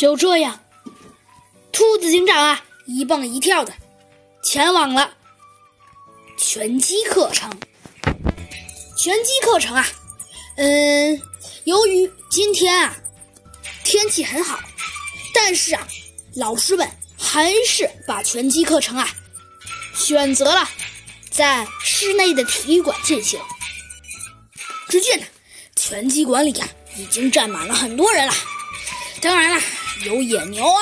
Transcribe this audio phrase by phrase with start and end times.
[0.00, 0.58] 就这样，
[1.70, 3.74] 兔子警长啊，一蹦一跳的
[4.42, 5.12] 前往了
[6.38, 7.50] 拳击课程。
[8.96, 9.86] 拳击课程啊，
[10.56, 11.20] 嗯，
[11.64, 12.96] 由于今天啊
[13.84, 14.58] 天气很好，
[15.34, 15.86] 但是啊，
[16.34, 19.06] 老师们还是把拳击课程啊
[19.92, 20.66] 选择了
[21.30, 23.38] 在室内的体育馆进行。
[24.88, 25.26] 只见呢，
[25.76, 28.32] 拳击馆里啊已经站满了很多人了，
[29.20, 29.62] 当然了。
[30.04, 30.80] 有野牛啊，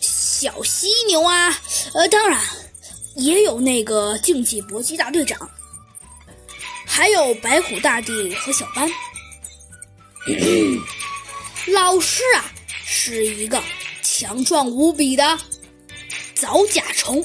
[0.00, 1.48] 小犀牛啊，
[1.94, 2.38] 呃，当然
[3.16, 5.50] 也有那个竞技搏击大队长，
[6.84, 8.90] 还有白虎大帝和小班。
[11.72, 12.44] 老师啊，
[12.84, 13.62] 是一个
[14.02, 15.38] 强壮无比的
[16.34, 17.24] 早甲虫。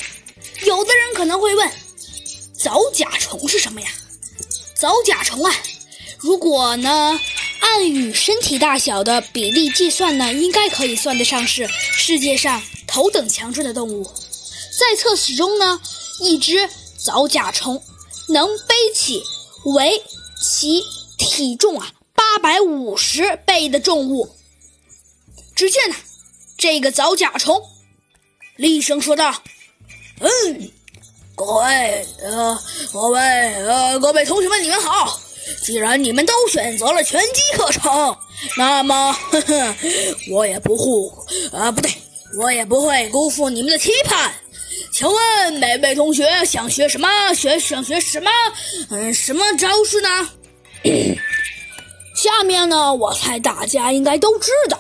[0.66, 1.72] 有的人可能会问，
[2.58, 3.88] 早甲虫是什么呀？
[4.76, 5.54] 早甲虫啊，
[6.20, 7.20] 如果呢？
[7.60, 14.04] 按与身体大小的比例计算呢，应该可以算得上是世界上头等强壮的动物。
[14.04, 15.80] 在测试中呢，
[16.20, 17.82] 一只早甲虫
[18.30, 19.22] 能背起
[19.66, 20.02] 为
[20.42, 20.84] 其
[21.18, 24.36] 体重啊八百五十倍的重物。
[25.56, 25.96] 只见呢，
[26.58, 27.62] 这个早甲虫
[28.56, 29.34] 厉声说道
[30.20, 30.72] ：“嗯，
[31.36, 32.60] 各位呃，
[32.92, 35.20] 各位呃，各位同学们，你们好。”
[35.62, 38.16] 既然你们都选择了拳击课程，
[38.58, 39.76] 那么，呵呵，
[40.32, 41.12] 我也不护
[41.52, 41.92] 啊，不对，
[42.40, 44.32] 我也不会辜负你们的期盼。
[44.92, 47.08] 请问每位同学想学什么？
[47.34, 48.30] 学想学什么？
[48.90, 50.30] 嗯，什么招式呢？
[52.16, 54.78] 下面呢，我猜大家应该都知道。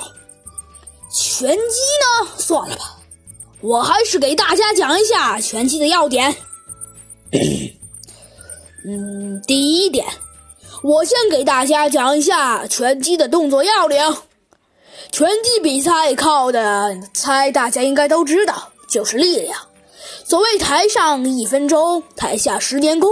[1.14, 2.98] 拳击呢，算了吧，
[3.62, 6.36] 我还是给大家讲一下拳击的要点。
[8.86, 10.06] 嗯，第一点。
[10.84, 14.00] 我先给大家讲一下拳击的动作要领。
[15.12, 19.58] 拳击比赛靠的，猜大家应该都知道，就是力量。
[20.24, 23.10] 所谓台上一分钟，台下十年功。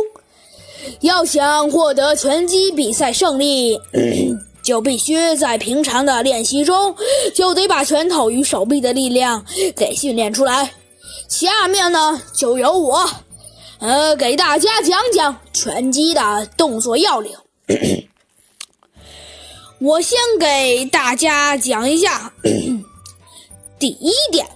[0.99, 3.79] 要想获得拳击比赛胜利，
[4.61, 6.95] 就必须在平常的练习中，
[7.33, 9.43] 就得把拳头与手臂的力量
[9.75, 10.73] 给训练出来。
[11.27, 13.09] 下面呢，就由我，
[13.79, 17.35] 呃，给大家讲讲拳击的动作要领。
[19.79, 22.31] 我先给大家讲一下
[23.79, 24.47] 第一点，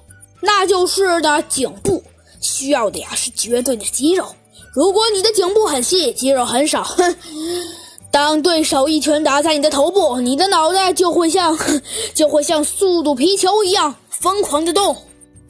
[0.41, 2.03] 那就是的颈部
[2.39, 4.25] 需要的呀是绝对的肌肉。
[4.73, 7.15] 如果你的颈部很细，肌肉很少，哼，
[8.11, 11.57] 当对手一拳打在你的头部，你的脑袋就会像
[12.13, 14.95] 就会像速度皮球一样疯狂的动。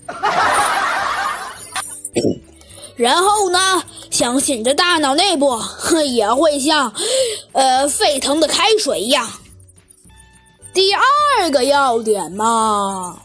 [2.96, 5.58] 然后呢，相信你的大脑内部
[6.06, 6.94] 也会像，
[7.60, 9.30] 呃，沸腾的开水一样。
[10.74, 13.18] 第二个要点嘛，